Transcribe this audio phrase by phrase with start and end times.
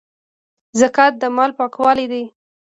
[0.79, 2.23] زکات د مال پاکوالی دی